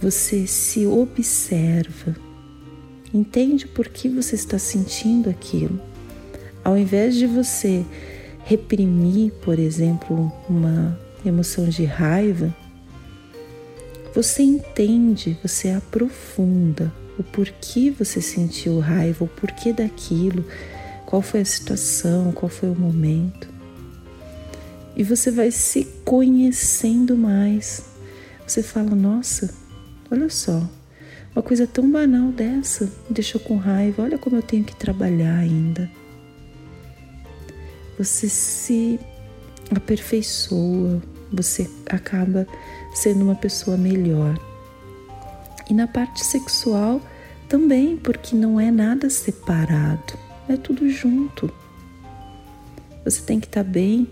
você 0.00 0.46
se 0.46 0.86
observa, 0.86 2.14
entende 3.12 3.66
por 3.66 3.88
que 3.88 4.08
você 4.08 4.34
está 4.34 4.58
sentindo 4.58 5.30
aquilo. 5.30 5.80
Ao 6.62 6.76
invés 6.76 7.14
de 7.14 7.26
você 7.26 7.84
reprimir, 8.44 9.32
por 9.42 9.58
exemplo, 9.58 10.32
uma 10.48 10.98
emoção 11.24 11.68
de 11.68 11.84
raiva, 11.84 12.54
você 14.16 14.42
entende, 14.42 15.38
você 15.42 15.68
aprofunda 15.68 16.90
o 17.18 17.22
porquê 17.22 17.90
você 17.90 18.18
sentiu 18.22 18.80
raiva, 18.80 19.26
o 19.26 19.28
porquê 19.28 19.74
daquilo, 19.74 20.42
qual 21.04 21.20
foi 21.20 21.40
a 21.40 21.44
situação, 21.44 22.32
qual 22.32 22.48
foi 22.48 22.70
o 22.70 22.74
momento. 22.74 23.46
E 24.96 25.04
você 25.04 25.30
vai 25.30 25.50
se 25.50 25.84
conhecendo 26.02 27.14
mais. 27.14 27.84
Você 28.46 28.62
fala: 28.62 28.94
Nossa, 28.94 29.52
olha 30.10 30.30
só, 30.30 30.66
uma 31.34 31.42
coisa 31.42 31.66
tão 31.66 31.90
banal 31.90 32.32
dessa 32.32 32.86
me 32.86 33.10
deixou 33.10 33.38
com 33.38 33.58
raiva. 33.58 34.02
Olha 34.02 34.16
como 34.16 34.36
eu 34.36 34.42
tenho 34.42 34.64
que 34.64 34.74
trabalhar 34.74 35.36
ainda. 35.36 35.90
Você 37.98 38.30
se 38.30 38.98
aperfeiçoa, 39.70 41.02
você 41.30 41.68
acaba 41.86 42.46
sendo 42.96 43.26
uma 43.26 43.34
pessoa 43.34 43.76
melhor. 43.76 44.38
E 45.68 45.74
na 45.74 45.86
parte 45.86 46.24
sexual 46.24 47.00
também, 47.46 47.96
porque 47.96 48.34
não 48.34 48.58
é 48.58 48.70
nada 48.70 49.10
separado, 49.10 50.14
é 50.48 50.56
tudo 50.56 50.88
junto. 50.88 51.52
Você 53.04 53.20
tem 53.20 53.38
que 53.38 53.46
estar 53.46 53.62
bem 53.62 54.08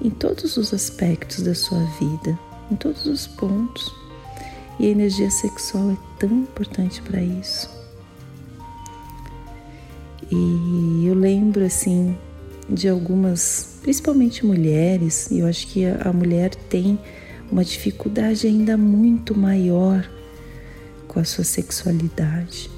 em 0.00 0.08
todos 0.08 0.56
os 0.56 0.72
aspectos 0.72 1.42
da 1.42 1.54
sua 1.54 1.82
vida, 1.98 2.38
em 2.70 2.76
todos 2.76 3.06
os 3.06 3.26
pontos. 3.26 3.92
E 4.78 4.86
a 4.86 4.90
energia 4.90 5.30
sexual 5.30 5.90
é 5.90 5.96
tão 6.18 6.30
importante 6.30 7.02
para 7.02 7.20
isso. 7.20 7.68
E 10.30 11.06
eu 11.06 11.14
lembro 11.14 11.64
assim 11.64 12.16
de 12.68 12.88
algumas, 12.88 13.78
principalmente 13.82 14.46
mulheres, 14.46 15.30
e 15.30 15.40
eu 15.40 15.46
acho 15.46 15.66
que 15.66 15.84
a 15.84 16.12
mulher 16.12 16.54
tem 16.54 16.98
uma 17.52 17.62
dificuldade 17.62 18.46
ainda 18.46 18.78
muito 18.78 19.38
maior 19.38 20.10
com 21.06 21.20
a 21.20 21.24
sua 21.24 21.44
sexualidade. 21.44 22.70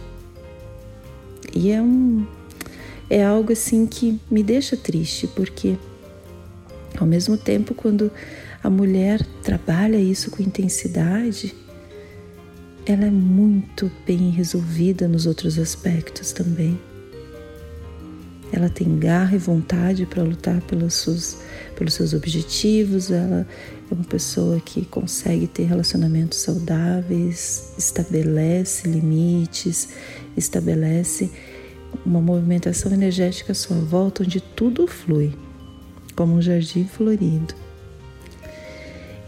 E 1.55 1.71
é 1.71 1.81
um 1.81 2.27
é 3.09 3.25
algo 3.25 3.53
assim 3.53 3.87
que 3.87 4.19
me 4.29 4.43
deixa 4.43 4.77
triste, 4.77 5.29
porque 5.29 5.79
ao 6.99 7.07
mesmo 7.07 7.37
tempo, 7.37 7.75
quando 7.75 8.11
a 8.63 8.69
mulher 8.69 9.25
trabalha 9.43 9.99
isso 9.99 10.31
com 10.31 10.43
intensidade, 10.43 11.55
ela 12.87 13.05
é 13.05 13.11
muito 13.11 13.91
bem 14.07 14.31
resolvida 14.31 15.07
nos 15.07 15.27
outros 15.27 15.59
aspectos 15.59 16.33
também. 16.33 16.81
Ela 18.57 18.69
tem 18.69 19.01
garra 19.01 19.35
e 19.35 19.39
vontade 19.39 20.07
para 20.07 20.23
lutar 20.23 20.61
pelos 20.61 20.95
seus, 20.95 21.39
pelos 21.75 21.93
seus 21.93 22.15
objetivos, 22.15 23.11
ela 23.11 23.45
é 23.91 23.95
uma 23.95 24.05
pessoa 24.05 24.61
que 24.61 24.85
consegue 24.85 25.49
ter 25.49 25.65
relacionamentos 25.65 26.39
saudáveis, 26.39 27.73
estabelece 27.77 28.87
limites, 28.87 29.89
estabelece 30.37 31.33
uma 32.07 32.21
movimentação 32.21 32.93
energética 32.93 33.51
à 33.51 33.55
sua 33.57 33.79
volta 33.79 34.23
onde 34.23 34.41
tudo 34.41 34.87
flui 34.87 35.33
como 36.15 36.37
um 36.37 36.41
jardim 36.41 36.87
florido. 36.87 37.57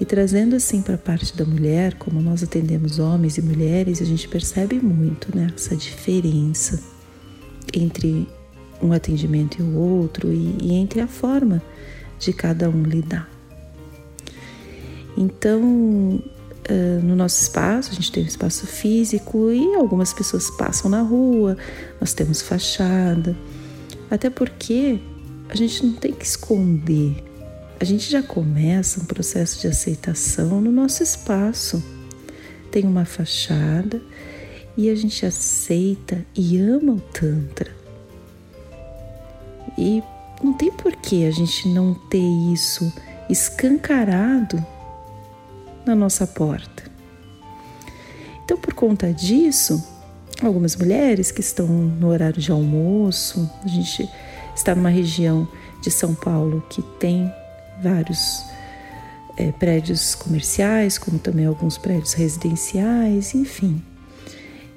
E 0.00 0.04
trazendo 0.04 0.54
assim 0.54 0.83
para 0.83 0.95
a 0.95 0.99
parte 0.99 1.37
da 1.37 1.45
mulher, 1.45 1.95
como 1.95 2.21
nós 2.21 2.45
atendemos 2.45 3.00
homens 3.00 3.38
e 3.38 3.42
mulheres, 3.42 4.00
a 4.00 4.04
gente 4.04 4.28
percebe 4.28 4.76
muito 4.76 5.37
né, 5.37 5.50
essa 5.52 5.75
diferença 5.75 6.80
entre 7.75 8.28
um 8.83 8.92
atendimento 8.92 9.61
e 9.61 9.62
o 9.62 9.76
outro 9.76 10.33
e, 10.33 10.56
e 10.62 10.75
entre 10.75 11.00
a 11.00 11.06
forma 11.06 11.62
de 12.18 12.33
cada 12.33 12.68
um 12.68 12.83
lidar. 12.83 13.28
Então, 15.16 15.62
uh, 15.62 17.02
no 17.02 17.16
nosso 17.16 17.42
espaço, 17.42 17.90
a 17.90 17.95
gente 17.95 18.12
tem 18.12 18.25
um 18.25 18.26
espaço 18.26 18.66
físico 18.66 19.50
e 19.50 19.75
algumas 19.75 20.12
pessoas 20.12 20.50
passam 20.50 20.90
na 20.90 21.00
rua, 21.00 21.56
nós 22.00 22.12
temos 22.12 22.42
fachada, 22.42 23.37
até 24.11 24.28
porque 24.28 25.00
a 25.49 25.56
gente 25.56 25.87
não 25.87 25.95
tem 25.95 26.12
que 26.12 26.25
esconder. 26.25 27.25
A 27.78 27.85
gente 27.85 28.11
já 28.11 28.23
começa 28.23 29.00
um 29.00 29.04
processo 29.04 29.61
de 29.61 29.66
aceitação 29.66 30.61
no 30.61 30.73
nosso 30.73 31.02
espaço. 31.02 31.83
Tem 32.71 32.85
uma 32.85 33.04
fachada 33.04 34.00
e 34.76 34.88
a 34.88 34.95
gente 34.95 35.26
aceita 35.26 36.25
e 36.35 36.59
ama 36.59 36.95
o 36.95 37.00
Tantra. 37.00 37.75
E 39.76 40.02
não 40.42 40.52
tem 40.52 40.71
por 40.71 40.95
que 40.95 41.26
a 41.26 41.30
gente 41.30 41.68
não 41.68 41.95
ter 41.95 42.18
isso 42.52 42.92
escancarado 43.28 44.64
na 45.85 45.95
nossa 45.95 46.26
porta. 46.26 46.85
Então, 48.45 48.56
por 48.59 48.75
conta 48.75 49.12
disso, 49.12 49.83
algumas 50.42 50.76
mulheres 50.76 51.30
que 51.30 51.40
estão 51.40 51.66
no 51.66 52.09
horário 52.09 52.40
de 52.40 52.52
almoço, 52.52 53.50
a 53.64 53.68
gente 53.68 54.09
está 54.54 54.75
numa 54.75 54.88
região 54.88 55.49
de 55.83 55.90
São 55.90 56.14
Paulo 56.14 56.64
que 56.68 56.83
tem 56.83 57.33
vários 57.83 58.45
é, 59.37 59.52
prédios 59.52 60.14
comerciais, 60.14 60.99
como 60.99 61.18
também 61.18 61.47
alguns 61.47 61.76
prédios 61.76 62.12
residenciais, 62.12 63.35
enfim. 63.35 63.83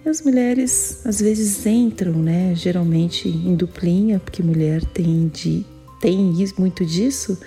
As 0.10 0.24
mulheres 0.24 1.02
às 1.06 1.22
vezes 1.22 1.64
entram, 1.68 2.14
né, 2.14 2.56
geralmente 2.56 3.30
em 3.30 3.56
duplinha, 3.56 4.20
porque 4.20 4.42
mulher 4.42 4.84
tem, 4.84 5.28
de, 5.28 5.64
tem 6.02 6.34
muito 6.58 6.84
disso, 6.84 7.38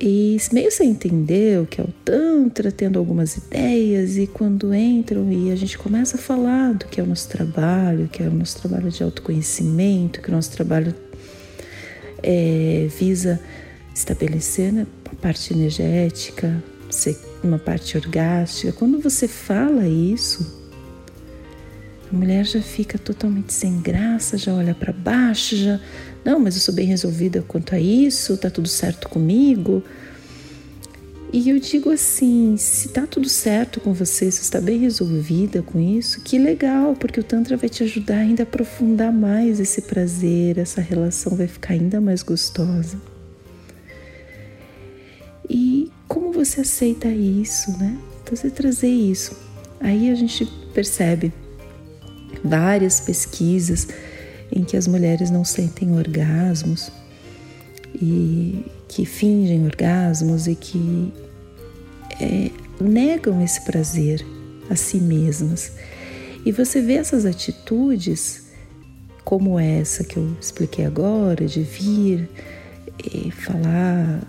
e 0.00 0.38
meio 0.50 0.72
sem 0.72 0.90
entender 0.90 1.60
o 1.60 1.66
que 1.66 1.78
é 1.78 1.84
o 1.84 1.92
Tantra, 2.02 2.72
tendo 2.72 2.98
algumas 2.98 3.36
ideias, 3.36 4.16
e 4.16 4.26
quando 4.26 4.74
entram 4.74 5.30
e 5.30 5.50
a 5.52 5.56
gente 5.56 5.76
começa 5.76 6.16
a 6.16 6.18
falar 6.18 6.72
do 6.72 6.86
que 6.86 6.98
é 6.98 7.04
o 7.04 7.06
nosso 7.06 7.28
trabalho, 7.28 8.08
que 8.08 8.22
é 8.22 8.26
o 8.26 8.32
nosso 8.32 8.58
trabalho 8.62 8.90
de 8.90 9.02
autoconhecimento, 9.02 10.22
que 10.22 10.30
o 10.30 10.32
nosso 10.32 10.52
trabalho 10.52 10.94
é, 12.22 12.88
visa 12.98 13.38
estabelecer 13.94 14.72
né, 14.72 14.86
uma 15.06 15.20
parte 15.20 15.52
energética, 15.52 16.64
uma 17.42 17.58
parte 17.58 17.94
orgástica. 17.98 18.72
Quando 18.72 18.98
você 19.00 19.28
fala 19.28 19.86
isso, 19.86 20.63
a 22.14 22.16
mulher 22.16 22.46
já 22.46 22.62
fica 22.62 22.96
totalmente 22.96 23.52
sem 23.52 23.80
graça, 23.80 24.38
já 24.38 24.54
olha 24.54 24.74
para 24.74 24.92
baixo, 24.92 25.56
já. 25.56 25.80
Não, 26.24 26.38
mas 26.38 26.54
eu 26.54 26.60
sou 26.60 26.72
bem 26.72 26.86
resolvida 26.86 27.42
quanto 27.42 27.74
a 27.74 27.80
isso, 27.80 28.36
tá 28.38 28.48
tudo 28.48 28.68
certo 28.68 29.08
comigo. 29.08 29.82
E 31.32 31.50
eu 31.50 31.58
digo 31.58 31.90
assim: 31.90 32.56
se 32.56 32.90
tá 32.90 33.04
tudo 33.04 33.28
certo 33.28 33.80
com 33.80 33.92
você, 33.92 34.30
se 34.30 34.42
está 34.42 34.60
bem 34.60 34.78
resolvida 34.78 35.60
com 35.60 35.80
isso, 35.80 36.20
que 36.20 36.38
legal, 36.38 36.94
porque 36.94 37.18
o 37.18 37.24
Tantra 37.24 37.56
vai 37.56 37.68
te 37.68 37.82
ajudar 37.82 38.18
ainda 38.18 38.42
a 38.42 38.44
aprofundar 38.44 39.12
mais 39.12 39.58
esse 39.58 39.82
prazer, 39.82 40.56
essa 40.56 40.80
relação 40.80 41.36
vai 41.36 41.48
ficar 41.48 41.74
ainda 41.74 42.00
mais 42.00 42.22
gostosa. 42.22 42.96
E 45.50 45.90
como 46.06 46.32
você 46.32 46.60
aceita 46.60 47.08
isso, 47.08 47.76
né? 47.76 47.98
Então, 48.22 48.36
você 48.36 48.48
trazer 48.48 48.88
isso. 48.88 49.36
Aí 49.80 50.10
a 50.10 50.14
gente 50.14 50.46
percebe 50.72 51.32
várias 52.44 53.00
pesquisas 53.00 53.88
em 54.52 54.62
que 54.62 54.76
as 54.76 54.86
mulheres 54.86 55.30
não 55.30 55.44
sentem 55.44 55.96
orgasmos 55.96 56.92
e 57.94 58.64
que 58.88 59.06
fingem 59.06 59.64
orgasmos 59.64 60.46
e 60.46 60.54
que 60.54 61.12
é, 62.20 62.50
negam 62.80 63.42
esse 63.42 63.60
prazer 63.62 64.24
a 64.68 64.76
si 64.76 64.98
mesmas. 64.98 65.72
E 66.44 66.52
você 66.52 66.80
vê 66.80 66.94
essas 66.94 67.24
atitudes, 67.24 68.44
como 69.24 69.58
essa 69.58 70.04
que 70.04 70.18
eu 70.18 70.36
expliquei 70.40 70.84
agora, 70.84 71.46
de 71.46 71.62
vir 71.62 72.28
e 73.02 73.30
falar 73.30 74.20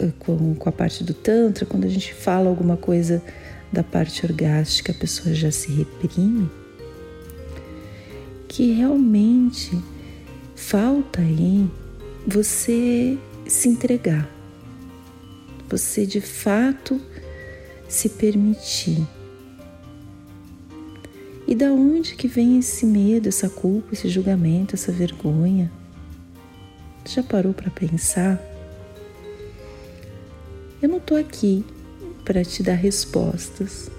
eh, 0.00 0.10
com, 0.18 0.54
com 0.54 0.68
a 0.68 0.72
parte 0.72 1.02
do 1.02 1.14
Tantra, 1.14 1.64
quando 1.64 1.84
a 1.84 1.88
gente 1.88 2.12
fala 2.12 2.48
alguma 2.48 2.76
coisa 2.76 3.22
da 3.72 3.82
parte 3.82 4.24
orgástica, 4.24 4.92
a 4.92 4.94
pessoa 4.94 5.34
já 5.34 5.50
se 5.50 5.72
reprime, 5.72 6.48
que 8.54 8.70
realmente 8.70 9.76
falta 10.54 11.20
aí 11.20 11.68
você 12.24 13.18
se 13.48 13.68
entregar, 13.68 14.30
você 15.68 16.06
de 16.06 16.20
fato 16.20 17.00
se 17.88 18.10
permitir. 18.10 19.04
E 21.48 21.54
da 21.56 21.72
onde 21.72 22.14
que 22.14 22.28
vem 22.28 22.56
esse 22.56 22.86
medo, 22.86 23.28
essa 23.28 23.48
culpa, 23.50 23.92
esse 23.92 24.08
julgamento, 24.08 24.76
essa 24.76 24.92
vergonha? 24.92 25.68
Já 27.04 27.24
parou 27.24 27.52
para 27.52 27.72
pensar? 27.72 28.40
Eu 30.80 30.88
não 30.88 30.98
estou 30.98 31.16
aqui 31.16 31.64
para 32.24 32.44
te 32.44 32.62
dar 32.62 32.74
respostas. 32.74 33.90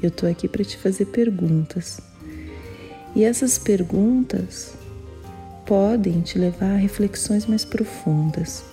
Eu 0.00 0.10
estou 0.10 0.30
aqui 0.30 0.46
para 0.46 0.64
te 0.64 0.76
fazer 0.76 1.06
perguntas. 1.06 2.13
E 3.14 3.22
essas 3.22 3.58
perguntas 3.58 4.74
podem 5.64 6.20
te 6.20 6.38
levar 6.38 6.72
a 6.72 6.76
reflexões 6.76 7.46
mais 7.46 7.64
profundas 7.64 8.64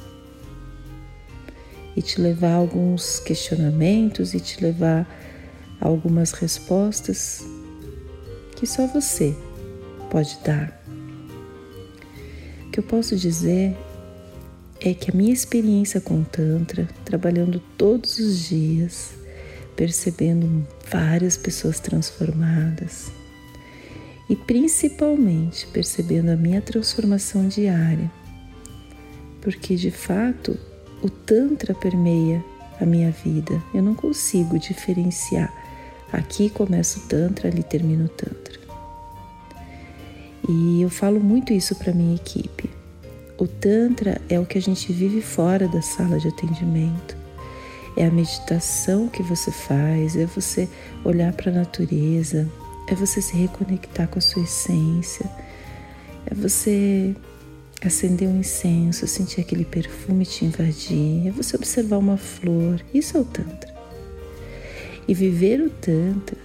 e 1.95 2.01
te 2.01 2.19
levar 2.19 2.53
a 2.53 2.55
alguns 2.55 3.19
questionamentos 3.19 4.33
e 4.33 4.39
te 4.39 4.61
levar 4.63 5.07
a 5.79 5.87
algumas 5.87 6.31
respostas 6.31 7.43
que 8.55 8.65
só 8.65 8.87
você 8.87 9.35
pode 10.09 10.37
dar. 10.43 10.81
O 12.65 12.71
que 12.71 12.79
eu 12.79 12.83
posso 12.83 13.15
dizer 13.15 13.77
é 14.79 14.93
que 14.93 15.11
a 15.11 15.13
minha 15.13 15.33
experiência 15.33 16.01
com 16.01 16.23
Tantra, 16.23 16.89
trabalhando 17.05 17.61
todos 17.77 18.17
os 18.17 18.39
dias, 18.39 19.11
percebendo 19.75 20.65
várias 20.89 21.37
pessoas 21.37 21.79
transformadas 21.79 23.11
e 24.31 24.35
principalmente 24.37 25.67
percebendo 25.67 26.29
a 26.29 26.37
minha 26.37 26.61
transformação 26.61 27.49
diária, 27.49 28.09
porque 29.41 29.75
de 29.75 29.91
fato 29.91 30.57
o 31.03 31.09
Tantra 31.09 31.73
permeia 31.73 32.41
a 32.79 32.85
minha 32.85 33.11
vida. 33.11 33.61
Eu 33.73 33.83
não 33.83 33.93
consigo 33.93 34.57
diferenciar. 34.57 35.53
Aqui 36.13 36.49
começa 36.49 36.99
o 36.99 37.01
Tantra, 37.09 37.49
ali 37.49 37.61
termina 37.61 38.05
o 38.05 38.07
Tantra. 38.07 38.57
E 40.47 40.81
eu 40.81 40.89
falo 40.89 41.19
muito 41.19 41.51
isso 41.51 41.75
para 41.75 41.91
minha 41.91 42.15
equipe. 42.15 42.69
O 43.37 43.45
Tantra 43.45 44.21
é 44.29 44.39
o 44.39 44.45
que 44.45 44.57
a 44.57 44.61
gente 44.61 44.93
vive 44.93 45.21
fora 45.21 45.67
da 45.67 45.81
sala 45.81 46.17
de 46.17 46.29
atendimento. 46.29 47.17
É 47.97 48.05
a 48.05 48.11
meditação 48.11 49.09
que 49.09 49.21
você 49.21 49.51
faz, 49.51 50.15
é 50.15 50.25
você 50.25 50.69
olhar 51.03 51.33
para 51.33 51.51
a 51.51 51.55
natureza, 51.55 52.49
é 52.91 52.95
você 52.95 53.21
se 53.21 53.35
reconectar 53.37 54.07
com 54.09 54.19
a 54.19 54.21
sua 54.21 54.43
essência, 54.43 55.25
é 56.25 56.35
você 56.35 57.15
acender 57.81 58.27
um 58.27 58.39
incenso, 58.39 59.07
sentir 59.07 59.39
aquele 59.39 59.63
perfume 59.63 60.25
te 60.25 60.43
invadir, 60.43 61.27
é 61.27 61.31
você 61.31 61.55
observar 61.55 61.97
uma 61.97 62.17
flor. 62.17 62.81
Isso 62.93 63.17
é 63.17 63.21
o 63.21 63.23
Tantra. 63.23 63.73
E 65.07 65.13
viver 65.13 65.61
o 65.61 65.69
Tantra 65.69 66.37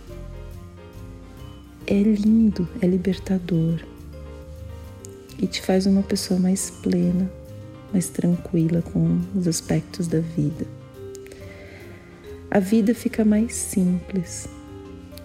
é 1.86 2.00
lindo, 2.00 2.68
é 2.80 2.86
libertador 2.86 3.80
e 5.38 5.46
te 5.46 5.60
faz 5.60 5.84
uma 5.84 6.02
pessoa 6.02 6.38
mais 6.38 6.70
plena, 6.70 7.30
mais 7.92 8.08
tranquila 8.08 8.82
com 8.82 9.20
os 9.34 9.48
aspectos 9.48 10.06
da 10.06 10.20
vida. 10.20 10.66
A 12.50 12.60
vida 12.60 12.94
fica 12.94 13.24
mais 13.24 13.52
simples. 13.52 14.48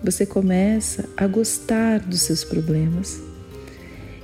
Você 0.04 0.26
começa 0.26 1.08
a 1.16 1.28
gostar 1.28 2.00
dos 2.00 2.22
seus 2.22 2.44
problemas 2.44 3.22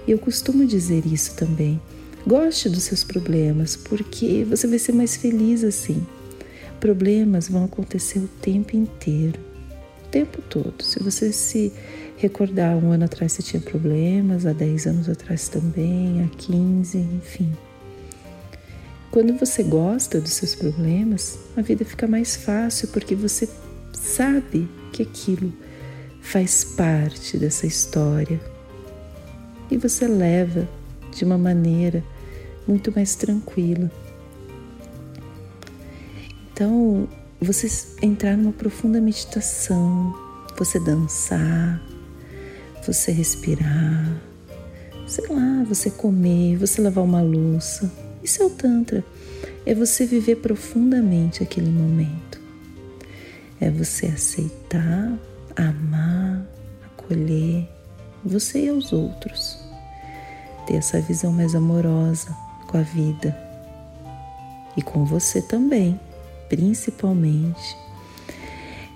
eu 0.07 0.17
costumo 0.17 0.65
dizer 0.65 1.05
isso 1.05 1.35
também. 1.35 1.81
Goste 2.25 2.69
dos 2.69 2.83
seus 2.83 3.03
problemas, 3.03 3.75
porque 3.75 4.45
você 4.45 4.65
vai 4.65 4.79
ser 4.79 4.93
mais 4.93 5.17
feliz 5.17 5.65
assim. 5.65 6.05
Problemas 6.79 7.49
vão 7.49 7.65
acontecer 7.65 8.19
o 8.19 8.29
tempo 8.41 8.75
inteiro, 8.75 9.37
o 10.05 10.07
tempo 10.07 10.41
todo. 10.43 10.81
Se 10.81 11.03
você 11.03 11.33
se 11.33 11.73
recordar, 12.15 12.77
um 12.77 12.91
ano 12.91 13.03
atrás 13.03 13.33
você 13.33 13.43
tinha 13.43 13.61
problemas, 13.61 14.45
há 14.45 14.53
10 14.53 14.87
anos 14.87 15.09
atrás 15.09 15.49
também, 15.49 16.23
há 16.23 16.37
15, 16.37 16.97
enfim. 16.97 17.51
Quando 19.11 19.33
você 19.33 19.61
gosta 19.61 20.21
dos 20.21 20.33
seus 20.33 20.55
problemas, 20.55 21.37
a 21.55 21.61
vida 21.61 21.83
fica 21.83 22.07
mais 22.07 22.37
fácil 22.37 22.87
porque 22.89 23.13
você 23.13 23.49
sabe 23.91 24.69
que 24.93 25.01
aquilo 25.01 25.51
faz 26.21 26.63
parte 26.63 27.38
dessa 27.38 27.65
história, 27.65 28.39
e 29.69 29.77
você 29.77 30.08
leva 30.08 30.67
de 31.12 31.23
uma 31.23 31.38
maneira 31.38 32.03
muito 32.67 32.91
mais 32.93 33.15
tranquila. 33.15 33.91
Então, 36.51 37.08
você 37.39 37.69
entrar 38.01 38.36
numa 38.36 38.51
profunda 38.51 38.99
meditação, 38.99 40.15
você 40.58 40.80
dançar, 40.80 41.82
você 42.86 43.12
respirar, 43.12 44.21
sei 45.06 45.27
lá, 45.27 45.63
você 45.67 45.89
comer, 45.89 46.58
você 46.58 46.82
lavar 46.82 47.03
uma 47.03 47.21
louça. 47.21 47.91
Isso 48.23 48.41
é 48.41 48.45
o 48.45 48.49
Tantra. 48.49 49.03
É 49.65 49.75
você 49.75 50.06
viver 50.06 50.38
profundamente 50.38 51.43
aquele 51.43 51.69
momento. 51.69 52.41
É 53.60 53.69
você 53.69 54.08
aceitar, 54.08 55.17
amar, 55.58 56.46
acolher 56.86 57.67
você 58.24 58.65
e 58.65 58.70
aos 58.70 58.93
outros. 58.93 59.58
Ter 60.65 60.76
essa 60.76 61.02
visão 61.02 61.32
mais 61.32 61.56
amorosa 61.56 62.36
com 62.67 62.78
a 62.78 62.82
vida 62.82 63.36
e 64.76 64.82
com 64.82 65.06
você 65.06 65.41
também, 65.41 66.00
principalmente. 66.50 67.76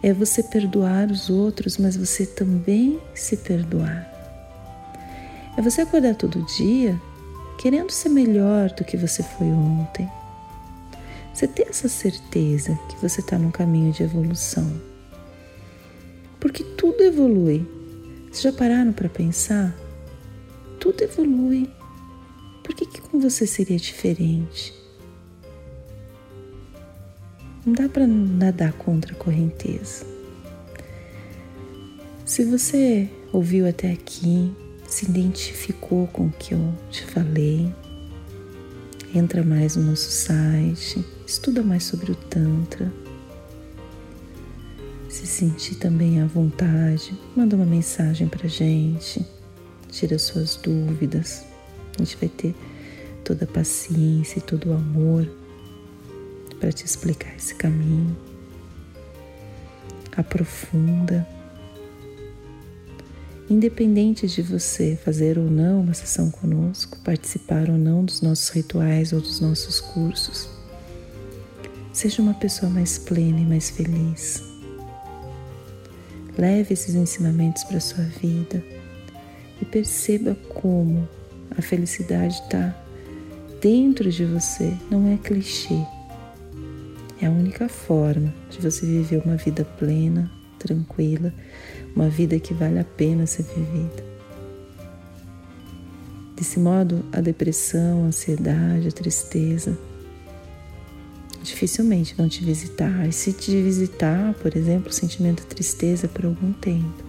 É 0.04 0.14
você 0.14 0.44
perdoar 0.44 1.10
os 1.10 1.30
outros, 1.30 1.78
mas 1.78 1.96
você 1.96 2.26
também 2.26 3.00
se 3.14 3.38
perdoar. 3.38 4.08
É 5.58 5.62
você 5.62 5.82
acordar 5.82 6.16
todo 6.16 6.46
dia 6.58 7.00
querendo 7.60 7.92
ser 7.92 8.10
melhor 8.10 8.72
do 8.72 8.84
que 8.84 8.98
você 8.98 9.22
foi 9.22 9.48
ontem. 9.48 10.10
Você 11.34 11.48
ter 11.48 11.68
essa 11.70 11.88
certeza 11.88 12.78
que 12.90 12.96
você 12.98 13.22
está 13.22 13.38
num 13.38 13.52
caminho 13.52 13.94
de 13.94 14.04
evolução. 14.04 14.91
Porque 16.42 16.64
tudo 16.64 17.02
evolui 17.04 17.66
vocês 18.32 18.44
já 18.44 18.54
pararam 18.54 18.94
para 18.94 19.10
pensar? 19.10 19.76
Tudo 20.80 21.02
evolui. 21.02 21.70
Por 22.64 22.74
que, 22.74 22.86
que 22.86 23.02
com 23.02 23.20
você 23.20 23.46
seria 23.46 23.78
diferente? 23.78 24.74
Não 27.66 27.74
dá 27.74 27.90
para 27.90 28.08
nadar 28.08 28.72
contra 28.72 29.12
a 29.12 29.18
correnteza. 29.18 30.06
Se 32.26 32.46
você 32.46 33.10
ouviu 33.34 33.68
até 33.68 33.92
aqui, 33.92 34.50
se 34.88 35.06
identificou 35.06 36.08
com 36.08 36.28
o 36.28 36.32
que 36.32 36.54
eu 36.54 36.74
te 36.90 37.06
falei, 37.06 37.70
entra 39.14 39.44
mais 39.44 39.76
no 39.76 39.84
nosso 39.84 40.10
site, 40.10 41.06
estuda 41.28 41.62
mais 41.62 41.84
sobre 41.84 42.14
o 42.14 42.16
Tantra. 42.16 42.92
Se 45.22 45.28
sentir 45.28 45.76
também 45.76 46.20
à 46.20 46.26
vontade, 46.26 47.16
manda 47.36 47.56
uma 47.56 47.64
mensagem 47.64 48.28
pra 48.28 48.48
gente, 48.48 49.24
tira 49.88 50.18
suas 50.18 50.56
dúvidas. 50.56 51.46
A 51.96 52.04
gente 52.04 52.18
vai 52.18 52.28
ter 52.28 52.56
toda 53.24 53.46
a 53.46 53.48
paciência 53.48 54.40
e 54.40 54.42
todo 54.42 54.72
o 54.72 54.74
amor 54.74 55.30
para 56.60 56.72
te 56.72 56.88
explicar 56.88 57.36
esse 57.36 57.54
caminho. 57.54 58.18
Aprofunda. 60.18 61.28
Independente 63.48 64.26
de 64.26 64.42
você 64.42 64.98
fazer 65.06 65.38
ou 65.38 65.52
não 65.52 65.82
uma 65.82 65.94
sessão 65.94 66.32
conosco, 66.32 66.98
participar 67.04 67.70
ou 67.70 67.78
não 67.78 68.04
dos 68.04 68.22
nossos 68.22 68.50
rituais 68.50 69.14
ou 69.14 69.22
dos 69.22 69.40
nossos 69.40 69.80
cursos, 69.80 70.50
seja 71.94 72.24
uma 72.24 72.34
pessoa 72.34 72.72
mais 72.72 72.98
plena 72.98 73.40
e 73.40 73.46
mais 73.46 73.70
feliz. 73.70 74.51
Leve 76.42 76.74
esses 76.74 76.96
ensinamentos 76.96 77.64
para 77.66 77.78
a 77.78 77.80
sua 77.80 78.04
vida 78.04 78.64
e 79.62 79.66
perceba 79.66 80.34
como 80.56 81.08
a 81.56 81.62
felicidade 81.62 82.34
está 82.34 82.76
dentro 83.62 84.10
de 84.10 84.26
você, 84.26 84.76
não 84.90 85.08
é 85.14 85.18
clichê. 85.18 85.86
É 87.22 87.28
a 87.28 87.30
única 87.30 87.70
forma 87.70 88.34
de 88.50 88.60
você 88.60 88.88
viver 88.88 89.22
uma 89.24 89.36
vida 89.36 89.64
plena, 89.64 90.32
tranquila, 90.58 91.32
uma 91.96 92.10
vida 92.10 92.40
que 92.40 92.56
vale 92.56 92.80
a 92.80 92.86
pena 92.86 93.28
ser 93.28 93.44
vivida. 93.44 94.04
Desse 96.36 96.60
modo, 96.60 97.06
a 97.12 97.22
depressão, 97.22 98.04
a 98.04 98.08
ansiedade, 98.08 98.88
a 98.88 98.92
tristeza 98.92 99.78
dificilmente 101.42 102.16
vão 102.16 102.30
te 102.30 102.44
visitar. 102.44 103.08
E 103.08 103.12
se 103.12 103.34
te 103.34 103.62
visitar, 103.62 104.34
por 104.36 104.56
exemplo, 104.56 104.90
o 104.90 104.94
sentimento 104.94 105.42
de 105.42 105.48
tristeza 105.48 106.08
por 106.08 106.26
algum 106.26 106.54
tempo, 106.54 107.04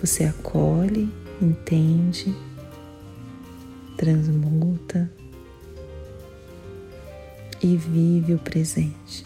você 0.00 0.24
acolhe, 0.24 1.08
entende, 1.40 2.34
transmuta 3.96 5.10
e 7.62 7.76
vive 7.76 8.34
o 8.34 8.38
presente. 8.38 9.24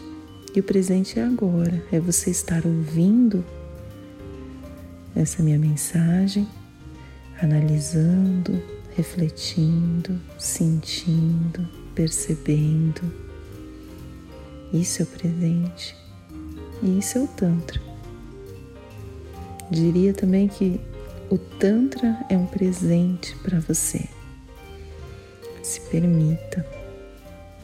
E 0.55 0.59
o 0.59 0.63
presente 0.63 1.19
é 1.19 1.23
agora, 1.23 1.83
é 1.91 1.99
você 1.99 2.29
estar 2.29 2.65
ouvindo 2.65 3.43
essa 5.15 5.41
minha 5.41 5.57
mensagem, 5.57 6.47
analisando, 7.41 8.61
refletindo, 8.95 10.19
sentindo, 10.37 11.67
percebendo. 11.93 13.26
Isso 14.73 15.01
é 15.01 15.03
o 15.03 15.07
presente 15.07 15.95
e 16.83 16.99
isso 16.99 17.17
é 17.17 17.21
o 17.21 17.27
Tantra. 17.27 17.81
Diria 19.71 20.13
também 20.13 20.47
que 20.47 20.79
o 21.29 21.37
Tantra 21.37 22.25
é 22.29 22.37
um 22.37 22.45
presente 22.45 23.35
para 23.37 23.59
você. 23.59 24.05
Se 25.63 25.81
permita, 25.81 26.65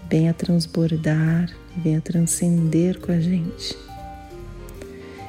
venha 0.09 0.33
transbordar, 0.33 1.53
venha 1.77 2.01
transcender 2.01 2.99
com 2.99 3.11
a 3.11 3.19
gente. 3.19 3.77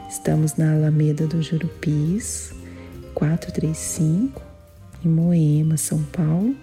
Estamos 0.08 0.54
na 0.54 0.74
Alameda 0.74 1.26
do 1.26 1.42
Jurupis, 1.42 2.52
435, 3.14 4.40
em 5.04 5.08
Moema, 5.08 5.76
São 5.76 6.02
Paulo. 6.04 6.56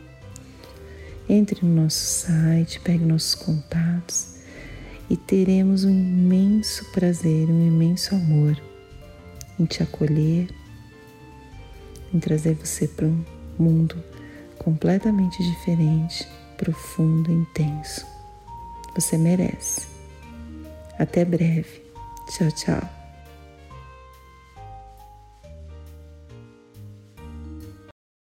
Entre 1.29 1.65
no 1.65 1.83
nosso 1.83 2.25
site, 2.25 2.79
pegue 2.81 3.05
nossos 3.05 3.35
contatos 3.35 4.40
e 5.11 5.17
teremos 5.17 5.83
um 5.83 5.89
imenso 5.89 6.85
prazer, 6.93 7.49
um 7.49 7.67
imenso 7.67 8.15
amor 8.15 8.57
em 9.59 9.65
te 9.65 9.83
acolher, 9.83 10.47
em 12.13 12.17
trazer 12.17 12.53
você 12.53 12.87
para 12.87 13.07
um 13.07 13.21
mundo 13.59 14.01
completamente 14.57 15.43
diferente, 15.43 16.25
profundo, 16.55 17.29
intenso. 17.29 18.05
Você 18.95 19.17
merece. 19.17 19.85
Até 20.97 21.25
breve. 21.25 21.81
Tchau, 22.29 22.49
tchau. 22.51 23.00